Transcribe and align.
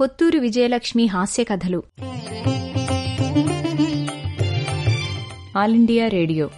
పొత్తూరు 0.00 0.38
విజయలక్ష్మి 0.38 1.06
హాస్య 1.06 1.44
కథలు. 1.44 1.82
All 5.56 5.74
India 5.74 6.08
Radio. 6.08 6.50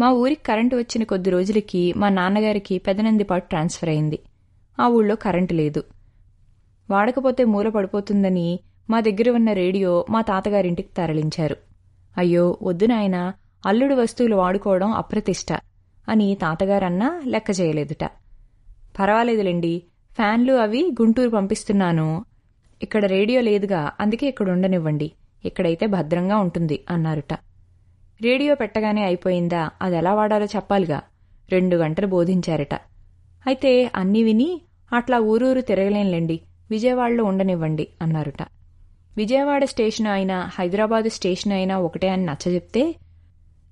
మా 0.00 0.10
ఊరికి 0.10 0.40
కరెంటు 0.42 0.76
వచ్చిన 0.76 1.04
కొద్ది 1.04 1.30
రోజులకి 1.30 1.94
మా 1.96 2.08
నాన్నగారికి 2.08 2.78
పెదనందిపాటు 2.78 3.48
ట్రాన్స్ఫర్ 3.48 3.88
అయింది. 3.88 4.18
ఆ 4.80 4.88
ఊళ్ళో 4.88 5.14
కరెంటు 5.14 5.54
లేదు. 5.54 5.84
వాడకపోతే 6.90 7.44
మూల 7.44 7.68
పడిపోతుందని 7.68 8.60
మా 8.90 9.00
దగ్గర 9.00 9.30
ఉన్న 9.30 9.52
రేడియో 9.52 10.06
మా 10.10 10.20
తాతగారింటికి 10.20 10.88
తరలించారు. 10.96 11.56
అయ్యో 12.18 12.58
వద్దునాయన 12.62 13.32
అల్లుడు 13.66 13.94
వస్తువులు 13.94 14.36
వాడుకోవడం 14.36 14.92
అప్రతిష్ట. 14.92 15.67
అని 16.08 16.34
తాతగారన్నా 16.34 17.22
లెక్క 17.26 17.50
చేయలేదుట. 17.60 18.04
పర్వాలేదులేండి 18.98 19.82
ఫ్యాన్లు 20.12 20.52
అవి 20.52 20.92
గుంటూరు 21.02 21.30
పంపిస్తున్నాను. 21.30 22.24
ఇక్కడ 22.82 23.04
రేడియో 23.04 23.40
లేదుగా 23.40 23.92
అందుకే 24.00 24.26
ఇక్కడ 24.26 24.50
ఉండనివ్వండి. 24.50 25.12
ఇక్కడైతే 25.44 25.86
భద్రంగా 25.86 26.36
ఉంటుంది 26.36 26.84
అన్నారుట. 26.90 27.32
రేడియో 28.20 28.54
పెట్టగానే 28.54 29.04
అయిపోయిందా 29.04 29.70
అది 29.82 29.96
ఎలా 29.96 30.14
వాడాలో 30.14 30.44
చెప్పాలిగా. 30.44 31.02
రెండు 31.50 31.76
గంటలు 31.76 32.06
బోధించారట. 32.06 32.74
అయితే 33.46 33.90
అన్నీ 33.94 34.22
విని 34.22 34.60
అట్లా 34.92 35.18
ఊరూరు 35.18 35.60
తిరగలేంలేండి 35.60 36.40
విజయవాడలో 36.70 37.24
ఉండనివ్వండి 37.24 37.88
అన్నారుట. 38.02 38.42
విజయవాడ 39.16 39.64
స్టేషన్ 39.64 40.06
అయినా 40.06 40.50
హైదరాబాదు 40.54 41.08
స్టేషన్ 41.08 41.52
అయినా 41.52 41.78
ఒకటే 41.78 42.08
అని 42.08 42.26
నచ్చజెప్తే 42.26 42.94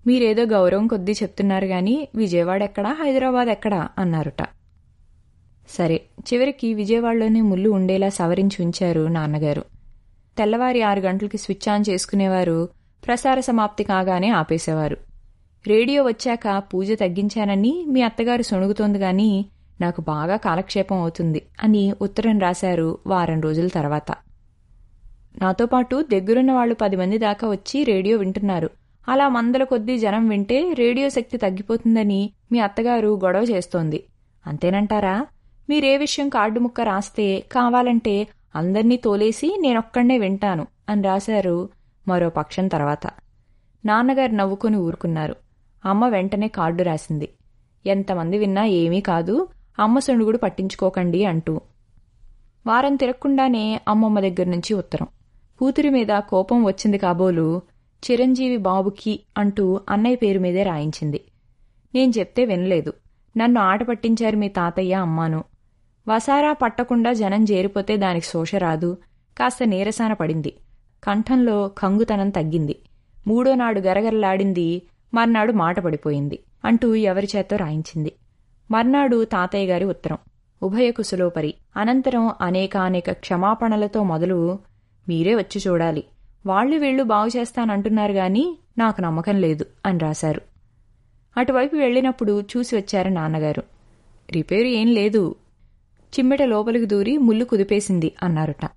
మీరేదో 0.06 0.42
గౌరవం 0.44 0.86
కొద్దీ 0.86 1.12
చెప్తున్నారు 1.12 1.64
గాని 1.64 2.08
విజయవాడ 2.14 2.62
ఎక్కడా 2.62 2.92
హైదరాబాద్ 2.92 3.48
ఎక్కడా 3.48 3.88
అన్నారుట. 3.98 4.42
సరే 5.68 6.00
చివరికి 6.20 6.74
విజయవాడలోనే 6.74 7.40
ముళ్ళు 7.40 7.70
ఉండేలా 7.70 8.08
సవరించి 8.08 8.64
ఉంచారు 8.64 9.06
నాన్నగారు. 9.06 9.64
తెల్లవారి 10.38 10.82
ఆరు 10.82 11.00
గంటలకి 11.00 11.38
స్విచ్ 11.38 11.68
ఆన్ 11.68 11.84
చేసుకునేవారు 11.88 12.68
ప్రసార 13.06 13.40
సమాప్తి 13.40 13.84
కాగానే 13.84 14.28
ఆపేసేవారు. 14.28 14.96
రేడియో 15.66 16.02
వచ్చాక 16.02 16.58
పూజ 16.58 16.92
తగ్గించానని 16.92 17.84
మీ 17.88 18.02
అత్తగారు 18.02 18.42
సొణుగుతోంది 18.42 18.98
గాని 18.98 19.46
నాకు 19.80 20.00
బాగా 20.00 20.36
కాలక్షేపం 20.36 20.96
అవుతుంది 20.96 21.42
అని 21.62 21.94
ఉత్తరం 22.02 22.38
రాశారు 22.38 22.98
వారం 23.06 23.40
రోజుల 23.40 23.66
తర్వాత. 23.66 24.12
నాతో 25.42 25.66
పాటు 25.66 26.06
దగ్గరున్న 26.12 26.52
వాళ్ళు 26.52 26.74
పది 26.74 26.96
మంది 26.96 27.18
దాకా 27.18 27.48
వచ్చి 27.48 27.84
రేడియో 27.84 28.18
వింటున్నారు. 28.18 28.70
అలా 29.08 29.28
మందల 29.28 29.64
కొద్దీ 29.64 29.98
జనం 29.98 30.28
వింటే 30.28 30.72
రేడియో 30.72 31.08
శక్తి 31.08 31.38
తగ్గిపోతుందని 31.38 32.30
మీ 32.52 32.58
అత్తగారు 32.58 33.20
గొడవ 33.24 33.42
చేస్తోంది. 33.42 34.04
అంతేనంటారా? 34.46 35.26
మీరే 35.68 35.96
విషయం 35.96 36.28
కార్డు 36.28 36.60
ముక్క 36.60 36.80
రాస్తే 36.80 37.44
కావాలంటే 37.52 38.26
అందర్నీ 38.56 38.96
తోలేసి 38.96 39.56
నేనొక్కడే 39.60 40.18
వింటాను 40.18 40.66
అని 40.88 41.02
రాశారు 41.02 41.68
మరో 42.08 42.28
పక్షం 42.30 42.68
తర్వాత. 42.68 43.06
నాన్నగారు 43.84 44.32
నవ్వుకొని 44.32 44.76
ఊరుకున్నారు. 44.76 45.36
అమ్మ 45.84 46.08
వెంటనే 46.08 46.48
కార్డు 46.48 46.82
రాసింది. 46.82 47.28
ఎంతమంది 47.86 48.38
విన్నా 48.38 48.64
ఏమీ 48.64 49.00
కాదు 49.00 49.48
అమ్మ 49.78 49.98
సొణుగుడు 49.98 50.38
పట్టించుకోకండి 50.38 51.24
అంటూ. 51.24 51.60
వారం 52.66 52.96
తిరగకుండానే 52.96 53.80
అమ్మమ్మ 53.88 54.20
దగ్గర 54.20 54.46
నుంచి 54.46 54.74
ఉత్తరం. 54.74 55.06
కూతురి 55.58 55.90
మీద 55.90 56.18
కోపం 56.18 56.64
వచ్చింది 56.64 56.98
కాబోలు 56.98 57.62
చిరంజీవి 58.10 58.56
బాబుకి 58.56 59.20
అంటూ 59.36 59.80
అన్నయ్య 59.88 60.16
పేరు 60.16 60.38
మీదే 60.38 60.62
రాయించింది. 60.62 61.20
నేను 61.94 62.12
చెప్తే 62.18 62.44
వినలేదు. 62.44 62.92
నన్ను 63.36 63.60
ఆట 63.60 63.82
పట్టించారు 63.82 64.36
మీ 64.36 64.48
తాతయ్య 64.48 64.94
అమ్మాను. 64.94 65.44
వసారా 66.08 66.52
పట్టకుండా 66.52 67.12
జనం 67.12 67.44
చేరిపోతే 67.44 67.96
దానికి 67.96 68.26
శోష 68.26 68.54
రాదు. 68.54 68.98
కాస్త 69.38 69.64
నీరసాన 69.64 70.12
పడింది. 70.12 70.56
కంఠంలో 71.04 71.68
కంగుతనం 71.68 72.30
తగ్గింది. 72.30 72.78
మూడో 73.26 73.54
నాడు 73.54 73.80
గరగరలాడింది. 73.80 74.82
మర్నాడు 75.14 75.52
మాట 75.52 75.80
పడిపోయింది 75.80 76.38
అంటూ 76.64 76.94
ఎవరి 76.94 77.28
చేత్తో 77.36 77.56
రాయించింది. 77.56 78.12
మర్నాడు 78.70 79.24
తాతయ్య 79.24 79.66
గారి 79.66 79.84
ఉత్తరం. 79.84 80.18
ఉభయ 80.62 80.90
కుశలోపరి. 80.90 81.54
అనంతరం 81.76 82.32
అనేకానేక 82.40 83.12
క్షమాపణలతో 83.12 84.02
మొదలు 84.02 84.58
మీరే 85.08 85.34
వచ్చి 85.34 85.60
చూడాలి. 85.66 86.04
వాళ్ళు 86.46 86.76
వీళ్ళు 86.76 87.02
బాగు 87.02 87.28
చేస్తానంటున్నారు 87.28 88.12
గాని 88.12 88.58
నాకు 88.78 89.00
నమ్మకం 89.00 89.40
లేదు 89.40 89.66
అని 89.86 89.98
రాశారు. 89.98 90.40
అటువైపు 91.36 91.76
వెళ్ళినప్పుడు 91.76 92.40
చూసి 92.40 92.76
వచ్చారు 92.76 93.08
నాన్నగారు. 93.08 93.62
రిపేరు 94.32 94.66
ఏం 94.66 94.86
లేదు. 94.86 95.34
చిమ్మెట 96.18 96.42
లోపలికి 96.42 96.86
దూరి 96.86 97.18
ముళ్ళు 97.18 97.44
కుదిపేసింది 97.44 98.14
అన్నారుట. 98.22 98.70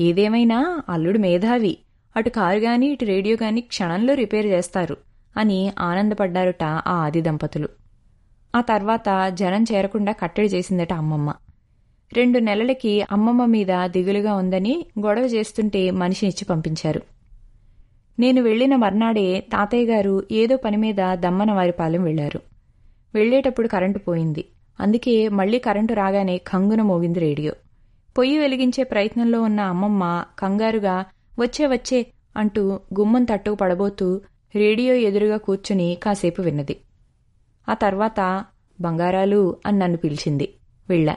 ఏదేమైనా 0.00 0.82
అల్లుడు 0.88 1.18
మేధావి 1.18 1.78
అటు 2.16 2.30
కారు 2.30 2.58
గాని 2.58 2.86
ఇటు 2.86 3.04
రేడియో 3.04 3.36
గాని 3.42 3.60
క్షణంలో 3.60 4.14
రిపేర్ 4.14 4.46
చేస్తారు 4.46 4.96
అని 5.36 5.72
ఆనందపడ్డారుట 5.78 6.64
ఆ 6.64 6.82
ఆది 6.86 7.20
దంపతులు. 7.20 7.68
ఆ 8.54 8.60
తర్వాత 8.60 9.28
జనం 9.28 9.64
చేరకుండా 9.72 10.12
కట్టడి 10.12 10.46
చేసిందట 10.46 10.92
అమ్మమ్మ. 10.92 11.34
రెండు 12.12 12.38
నెలలకి 12.38 13.02
అమ్మమ్మ 13.12 13.44
మీద 13.46 13.66
దిగులుగా 13.86 14.34
ఉందని 14.34 14.86
గొడవ 15.00 15.22
చేస్తుంటే 15.22 15.90
మనిషినిచ్చి 15.90 16.44
పంపించారు. 16.44 17.02
నేను 18.18 18.42
వెళ్ళిన 18.42 18.76
మర్నాడే 18.76 19.40
తాతయ్య 19.40 19.86
గారు 19.86 20.26
ఏదో 20.32 20.56
పని 20.56 20.76
మీద 20.76 20.96
దమ్మన 21.14 21.52
వారిపాలెం 21.52 22.02
వెళ్ళారు 22.02 22.40
వెళ్ళేటప్పుడు 23.14 23.68
కరెంటు 23.68 23.98
పోయింది. 23.98 24.44
అందుకే 24.80 25.28
మళ్ళీ 25.28 25.58
కరెంటు 25.58 25.94
రాగానే 25.94 26.38
కంగున 26.38 26.82
మోగింది 26.82 27.18
రేడియో. 27.18 27.52
పొయ్యి 28.18 28.38
వెలిగించే 28.38 28.84
ప్రయత్నంలో 28.84 29.42
ఉన్న 29.42 29.60
అమ్మమ్మ 29.60 30.24
కంగారుగా 30.38 31.04
వచ్చే 31.38 31.66
వచ్చే 31.66 32.06
అంటూ 32.36 32.80
గుమ్మం 32.98 33.24
తట్టుకు 33.24 33.56
పడబోతూ 33.56 34.20
రేడియో 34.54 34.94
ఎదురుగా 34.94 35.36
కూర్చుని 35.36 35.98
కాసేపు 36.02 36.42
విన్నది. 36.42 36.76
ఆ 37.68 37.74
తర్వాత 37.74 38.44
బంగారాలు 38.80 39.56
అని 39.66 39.78
నన్ను 39.78 39.98
పిలిచింది. 39.98 40.54
వెళ్ళా. 40.88 41.16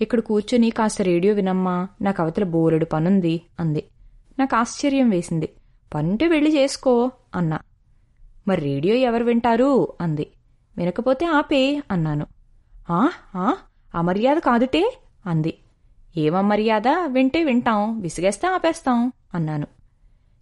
ఇక్కడ 0.00 0.20
కూర్చుని 0.20 0.70
కాస్త 0.70 1.02
రేడియో 1.02 1.34
వినమ్మా 1.34 1.88
నాకు 2.02 2.22
అవతల 2.22 2.44
బోరెడు 2.44 2.84
పనుంది 2.84 3.40
అంది. 3.60 3.84
నాకు 4.38 4.56
ఆశ్చర్యం 4.56 5.10
వేసింది. 5.10 5.48
పనుంటే 5.94 6.28
వెళ్ళి 6.28 6.56
చేసుకో 6.56 7.10
అన్నా. 7.34 7.58
మరి 8.48 8.60
రేడియో 8.60 8.94
ఎవరు 8.94 9.24
వింటారు 9.24 9.88
అంది. 10.00 10.26
వినకపోతే 10.76 11.26
ఆపే 11.26 11.82
అన్నాను. 11.90 12.26
ఆ 12.90 13.10
ఆ 13.34 13.56
అమర్యాద 13.94 14.36
కాదుటే 14.36 14.98
అంది. 15.26 15.58
ఏమమర్యాద 16.16 16.88
వింటే 17.06 17.44
వింటాం 17.44 18.00
విసిగేస్తే 18.00 18.48
ఆపేస్తాం 18.48 19.12
అన్నాను. 19.34 19.66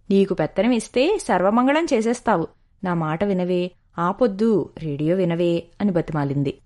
నీకు 0.09 0.33
పెత్తనం 0.33 0.71
ఇస్తే 0.71 1.17
సర్వమంగళం 1.17 1.87
చేసేస్తావు. 1.93 2.47
నా 2.83 2.93
మాట 2.93 3.23
వినవే 3.23 3.71
ఆపొద్దు 3.99 4.69
రేడియో 4.77 5.15
వినవే 5.15 5.63
అని 5.81 5.91
బతిమాలింది. 5.91 6.57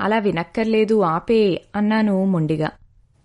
అలా 0.00 0.18
వినక్కర్లేదు 0.18 1.00
ఆపే 1.00 1.62
అన్నాను 1.76 2.24
మొండిగా. 2.24 2.70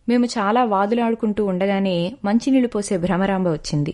మేము 0.10 0.26
చాలా 0.26 0.64
వాదులాడుకుంటూ 0.64 1.46
ఉండగానే 1.46 2.18
మంచినీళ్ళు 2.26 2.68
పోసే 2.68 2.98
భ్రమరాంబ 2.98 3.50
వచ్చింది. 3.50 3.94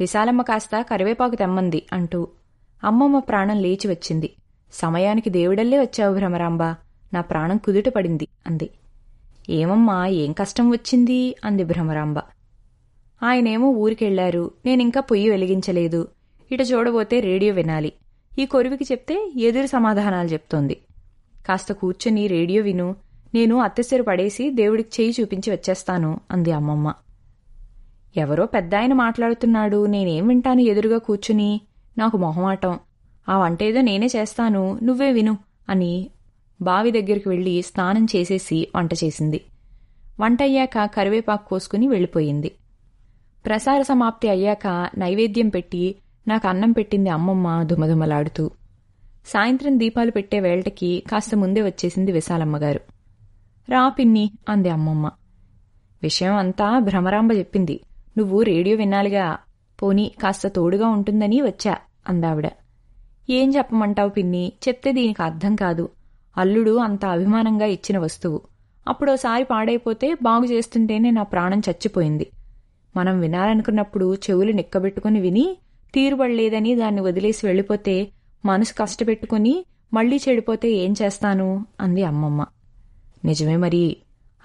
విశాలమ్మ 0.00 0.42
కాస్త 0.42 0.82
కరివేపాకు 0.82 1.34
తెమ్మంది 1.34 1.86
అంటూ 1.92 2.28
అమ్మమ్మ 2.84 3.18
ప్రాణం 3.18 3.58
లేచి 3.58 3.88
వచ్చింది. 3.88 4.30
సమయానికి 4.72 5.30
దేవుడల్లే 5.30 5.80
వచ్చావు 5.80 6.14
భ్రమరాంబ. 6.14 6.62
నా 7.12 7.20
ప్రాణం 7.20 7.56
కుదుట 7.56 7.88
పడింది 7.88 8.28
అంది. 8.46 8.70
ఏమమ్మా 9.50 10.06
ఏం 10.06 10.32
కష్టం 10.32 10.70
వచ్చింది? 10.70 11.36
అంది 11.44 11.64
భ్రమరాంబ. 11.64 12.18
ఆయనేమో 13.22 13.68
ఊరికెళ్ళారు. 13.68 14.50
నేనింకా 14.66 15.00
పొయ్యి 15.00 15.30
వెలిగించలేదు. 15.30 16.08
ఇట 16.52 16.60
చూడబోతే 16.60 17.20
రేడియో 17.20 17.54
వినాలి. 17.54 17.92
ఈ 18.38 18.46
కొరివికి 18.46 18.84
చెప్తే 18.84 19.32
ఎదురు 19.36 19.66
సమాధానాలు 19.66 20.28
చెప్తోంది. 20.28 20.76
కాస్త 21.48 21.72
కూర్చుని 21.72 22.26
రేడియో 22.26 22.62
విను. 22.62 22.96
నేను 23.34 23.60
అత్తెసరు 23.60 24.02
పడేసి 24.02 24.50
దేవుడికి 24.50 25.02
చేయి 25.02 25.14
చూపించి 25.20 25.52
వచ్చేస్తాను 25.52 26.20
అంది 26.30 26.52
అమ్మమ్మ. 26.52 26.94
ఎవరో 28.16 28.46
పెద్దాయన 28.46 28.92
మాట్లాడుతున్నాడు. 28.92 29.86
నేనేం 29.86 30.28
వింటాను 30.28 30.60
ఎదురుగా 30.60 30.98
కూర్చుని? 30.98 31.60
నాకు 31.98 32.16
మొహమాటం. 32.16 32.78
ఆ 33.28 33.38
వంటేదో 33.38 33.80
నేనే 33.80 34.06
చేస్తాను. 34.06 34.78
నువ్వే 34.82 35.12
విను 35.12 35.38
అని 35.68 36.10
బావి 36.62 36.90
దగ్గరికి 36.90 37.28
వెళ్ళి 37.28 37.62
స్నానం 37.62 38.06
చేసేసి 38.16 38.68
వంట 38.76 38.94
చేసింది. 38.94 39.40
వంట 40.20 40.42
అయ్యాక 40.42 40.84
కరివేపాకు 40.84 41.48
కోసుకుని 41.48 41.88
వెళ్ళిపోయింది. 41.88 42.52
ప్రసార 43.46 43.82
సమాప్తి 43.82 44.28
అయ్యాక 44.28 44.90
నైవేద్యం 44.98 45.48
పెట్టి 45.48 45.96
నాకు 46.28 46.48
అన్నం 46.48 46.72
పెట్టింది 46.72 47.10
అమ్మమ్మ 47.10 47.62
దుమదుమలాడుతూ. 47.62 48.50
సాయంత్రం 49.26 49.78
దీపాలు 49.78 50.10
పెట్టే 50.10 50.40
వేళటికి 50.40 51.02
కాస్త 51.10 51.34
ముందే 51.34 51.62
వచ్చేసింది 51.62 52.12
విశాలమ్మగారు. 52.12 52.80
రా 53.68 53.88
పిన్ని 53.88 54.30
అంది 54.48 54.68
అమ్మమ్మ. 54.68 55.10
విషయం 56.02 56.34
అంతా 56.34 56.78
భ్రమరాంబ 56.78 57.32
చెప్పింది. 57.32 57.80
నువ్వు 58.18 58.42
రేడియో 58.42 58.76
వినాలిగా 58.76 59.38
పోనీ 59.82 60.12
కాస్త 60.22 60.46
తోడుగా 60.46 60.88
ఉంటుందని 60.88 61.42
వచ్చా 61.42 61.76
అందావిడ. 62.08 62.50
ఏం 63.30 63.54
చెప్పమంటావు 63.56 64.08
పిన్ని? 64.08 64.52
చెప్తే 64.68 64.92
దీనికి 64.92 65.22
అర్థం 65.22 65.56
కాదు. 65.56 65.88
అల్లుడు 66.36 66.70
అంత 66.70 67.04
అభిమానంగా 67.04 67.66
ఇచ్చిన 67.66 67.98
వస్తువు. 67.98 68.40
అప్పుడోసారి 68.88 69.44
పాడైపోతే 69.44 70.14
బాగు 70.22 70.44
చేస్తుంటేనే 70.44 71.10
నా 71.10 71.22
ప్రాణం 71.22 71.58
చచ్చిపోయింది. 71.58 72.30
మనం 72.96 73.20
వినాలనుకున్నప్పుడు 73.20 74.14
చెవులు 74.14 74.52
నిక్కబెట్టుకుని 74.52 75.20
విని 75.20 75.56
తీరుబడలేదని 75.94 76.74
దాన్ని 76.74 77.00
వదిలేసి 77.00 77.46
వెళ్ళిపోతే 77.46 78.10
మనసు 78.44 78.74
కష్టపెట్టుకుని 78.74 79.64
మళ్ళీ 79.94 80.20
చెడిపోతే 80.28 80.70
ఏం 80.70 80.94
చేస్తాను? 81.02 81.66
అంది 81.80 82.04
అమ్మమ్మ. 82.04 82.46
నిజమే 83.24 83.56
మరి. 83.56 83.96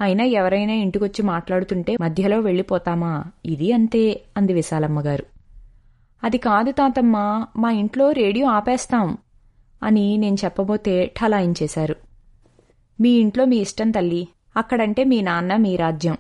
అయినా 0.02 0.24
ఎవరైనా 0.24 0.74
ఇంటికొచ్చి 0.74 1.24
మాట్లాడుతుంటే 1.24 1.98
మధ్యలో 2.02 2.40
వెళ్ళిపోతామా? 2.40 3.24
ఇది 3.46 3.72
అంతే 3.72 4.22
అంది 4.38 4.54
విశాలమ్మగారు. 4.54 5.26
అది 6.24 6.38
కాదు 6.38 6.72
తాతమ్మ 6.72 7.46
మా 7.58 7.72
ఇంట్లో 7.72 8.12
రేడియో 8.12 8.48
ఆపేస్తాం 8.48 9.18
అని 9.84 10.18
నేను 10.18 10.36
చెప్పబోతే 10.46 11.14
ఠలాయించేశారు. 11.22 11.96
మీ 13.02 13.10
ఇంట్లో 13.10 13.46
మీ 13.46 13.58
ఇష్టం 13.58 13.92
తల్లి 13.92 14.28
అక్కడంటే 14.58 15.04
మీ 15.04 15.22
నాన్న 15.22 15.56
మీ 15.56 15.76
రాజ్యం. 15.76 16.18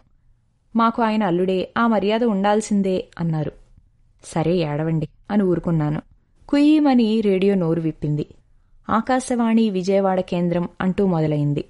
మాకు 0.76 1.04
ఆయన 1.04 1.24
అల్లుడే 1.24 1.74
ఆ 1.78 1.88
మర్యాద 1.88 2.24
ఉండాల్సిందే 2.24 3.08
అన్నారు. 3.20 3.52
సరే 4.24 4.56
ఏడవండి 4.56 5.08
అని 5.32 5.44
ఊరుకున్నాను. 5.44 6.02
కుయ్యమని 6.50 7.22
రేడియో 7.22 7.56
నోరు 7.56 7.82
విప్పింది. 7.82 8.26
ఆకాశవాణి 8.90 9.70
విజయవాడ 9.70 10.20
కేంద్రం 10.20 10.70
అంటూ 10.82 11.06
మొదలైంది. 11.06 11.64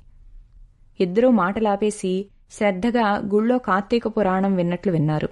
ఇద్దరూ 0.99 1.29
మాటలాపేసి 1.29 2.25
శ్రద్ధగా 2.51 3.17
గుళ్ళో 3.33 3.57
కార్తీక 3.57 4.07
పురాణం 4.07 4.55
విన్నట్లు 4.55 4.91
విన్నారు. 4.91 5.29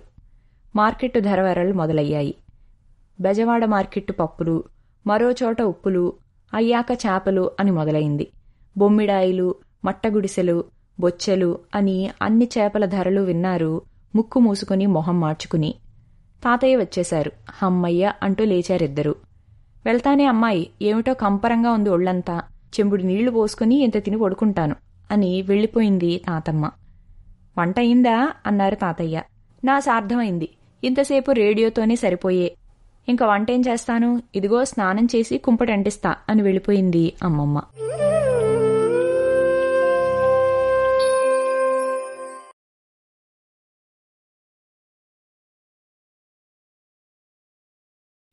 మార్కెట్టు 0.75 1.19
ధరవరలు 1.19 1.73
మొదలయ్యాయి. 1.73 2.35
బెజవాడ 3.21 3.65
మార్కెట్టు 3.65 4.11
పప్పులు 4.13 4.63
మరోచోట 5.07 5.61
ఉప్పులు 5.61 6.13
అయ్యాక 6.53 6.85
చేపలు 7.05 7.51
అని 7.59 7.71
మొదలైంది. 7.71 8.27
బొమ్మిడాయిలు 8.77 9.55
మట్టగుడిసెలు 9.85 10.63
బొచ్చెలు 11.00 11.59
అని 11.75 12.09
అన్ని 12.21 12.50
చేపల 12.57 12.85
ధరలు 12.85 13.21
విన్నారు 13.21 13.81
ముక్కు 14.15 14.39
మూసుకుని 14.39 14.85
మొహం 14.85 15.19
మార్చుకుని. 15.19 15.75
తాతయ్య 16.43 16.75
వచ్చేశారు. 16.77 17.31
హమ్మయ్య 17.51 18.13
అంటూ 18.23 18.45
లేచారిద్దరూ. 18.45 19.15
వెళ్తానే 19.85 20.25
అమ్మాయి 20.25 20.69
ఏమిటో 20.81 21.13
కంపరంగా 21.13 21.71
ఉంది 21.71 21.89
ఒళ్ళంతా. 21.89 22.41
చెంబుడు 22.79 23.03
నీళ్ళు 23.03 23.31
పోసుకుని 23.31 23.75
ఇంత 23.75 23.97
తిని 24.03 24.18
పడుకుంటాను 24.18 24.75
అని 25.12 25.41
వెళ్ళిపోయింది 25.41 26.21
తాతమ్మ. 26.27 26.71
వంట 27.57 27.79
అయిందా? 27.79 28.31
అన్నారు 28.45 28.75
తాతయ్య. 28.75 29.21
నా 29.63 29.79
సార్థమైంది. 29.79 30.50
ఇంతసేపు 30.83 31.31
రేడియోతోనే 31.31 31.95
సరిపోయే. 31.95 32.56
ఇంక 33.09 33.24
వంటేం 33.24 33.62
చేస్తాను? 33.62 34.21
ఇదిగో 34.35 34.65
స్నానం 34.65 35.06
చేసి 35.06 35.38
కుంపటంటిస్తా 35.38 36.15
అని 36.29 36.41
వెళ్ళిపోయింది 36.41 37.13
అమ్మమ్మ. 37.24 37.62